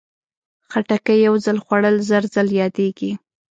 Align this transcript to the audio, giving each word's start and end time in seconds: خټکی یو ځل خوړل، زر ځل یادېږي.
خټکی 0.71 1.17
یو 1.27 1.33
ځل 1.45 1.57
خوړل، 1.65 1.95
زر 2.09 2.23
ځل 2.35 2.47
یادېږي. 2.61 3.11